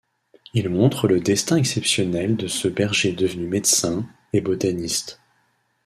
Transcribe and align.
Il 0.55 0.67
montre 0.69 1.07
le 1.07 1.19
destin 1.19 1.57
exceptionnel 1.57 2.35
de 2.35 2.47
ce 2.47 2.67
berger 2.67 3.11
devenu 3.13 3.45
médecin 3.45 4.03
et 4.33 4.41
botaniste. 4.41 5.19